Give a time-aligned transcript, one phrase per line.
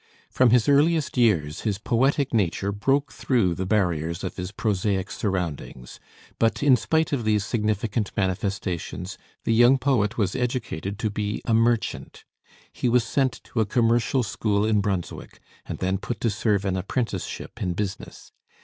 [0.31, 5.99] From his earliest years his poetic nature broke through the barriers of his prosaic surroundings;
[6.39, 11.53] but in spite of these significant manifestations, the young poet was educated to be a
[11.53, 12.23] merchant.
[12.73, 16.77] He was sent to a commercial school in Brunswick, and then put to serve an
[16.77, 18.31] apprenticeship in business.